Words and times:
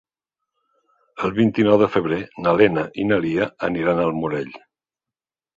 El 1.27 1.35
vint-i-nou 1.35 1.77
de 1.83 1.89
febrer 1.97 2.19
na 2.45 2.55
Lena 2.63 2.87
i 3.05 3.07
na 3.11 3.21
Lia 3.27 3.51
aniran 3.71 4.03
al 4.07 4.19
Morell. 4.23 4.53